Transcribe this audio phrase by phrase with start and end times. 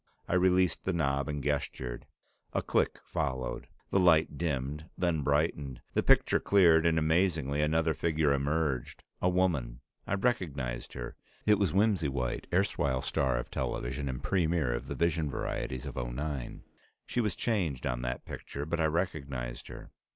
[0.27, 2.07] I released the knob and gestured.
[2.53, 3.67] A click followed.
[3.91, 5.79] The light dimmed, then brightened.
[5.93, 9.79] The picture cleared, and amazingly, another figure emerged, a woman.
[10.07, 14.95] I recognized her; it was Whimsy White, erstwhile star of television and premiere of the
[14.95, 16.63] "Vision Varieties of '09."
[17.05, 19.91] She was changed on that picture, but I recognized her.